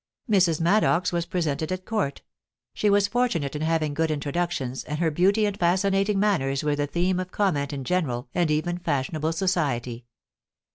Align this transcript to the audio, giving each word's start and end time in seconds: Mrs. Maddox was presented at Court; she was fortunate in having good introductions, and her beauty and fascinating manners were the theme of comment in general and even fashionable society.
Mrs. 0.27 0.59
Maddox 0.59 1.11
was 1.13 1.27
presented 1.27 1.71
at 1.71 1.85
Court; 1.85 2.23
she 2.73 2.89
was 2.89 3.07
fortunate 3.07 3.55
in 3.55 3.61
having 3.61 3.93
good 3.93 4.09
introductions, 4.09 4.83
and 4.85 4.97
her 4.97 5.11
beauty 5.11 5.45
and 5.45 5.55
fascinating 5.59 6.19
manners 6.19 6.63
were 6.63 6.75
the 6.75 6.87
theme 6.87 7.19
of 7.19 7.29
comment 7.31 7.71
in 7.71 7.83
general 7.83 8.27
and 8.33 8.49
even 8.49 8.79
fashionable 8.79 9.31
society. 9.31 10.07